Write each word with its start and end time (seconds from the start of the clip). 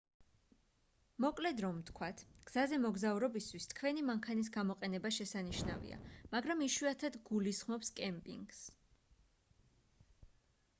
მოკლედ 1.25 1.59
რომ 1.65 1.75
ვთქვათ 1.81 2.23
გზაზე 2.51 2.79
მოგზაურობისთვის 2.85 3.69
თქვენი 3.75 4.07
მანქანის 4.09 4.49
გამოყენება 4.57 5.13
შესანიშნავია 5.19 6.01
მაგრამ 6.35 6.65
იშვიათად 6.71 7.21
გულისხმობს 7.31 7.97
კემპინგს 8.03 8.67